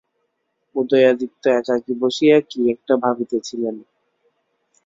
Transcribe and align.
উদয়াদিত্য 0.75 1.43
একাকী 1.59 1.93
বসিয়া 2.01 2.37
কি 2.49 2.59
একটা 2.73 2.93
ভাবিতেছিলেন। 3.03 3.75